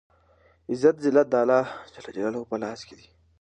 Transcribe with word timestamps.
عزت 0.71 0.95
ذلت 1.03 1.27
دالله 1.33 2.41
په 2.49 2.55
لاس 2.61 2.79
کې 2.87 2.93
دی 2.99 3.07